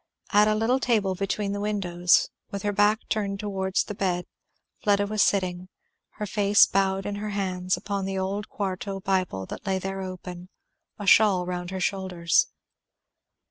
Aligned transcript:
At 0.33 0.47
a 0.47 0.55
little 0.55 0.79
table 0.79 1.13
between 1.13 1.51
the 1.51 1.59
windows, 1.61 2.29
with 2.49 2.63
her 2.63 2.71
back 2.73 3.01
turned 3.07 3.39
towards 3.39 3.83
the 3.83 3.93
bed, 3.93 4.25
Fleda 4.81 5.05
was 5.05 5.21
sitting, 5.21 5.69
her 6.13 6.25
face 6.25 6.65
bowed 6.65 7.05
in 7.05 7.17
her 7.17 7.29
hands, 7.29 7.77
upon 7.77 8.05
the 8.05 8.17
old 8.17 8.49
quarto 8.49 8.99
bible 8.99 9.45
that 9.45 9.67
lay 9.67 9.77
there 9.77 10.01
open; 10.01 10.49
a 10.97 11.05
shawl 11.05 11.45
round 11.45 11.69
her 11.69 11.79
shoulders. 11.79 12.47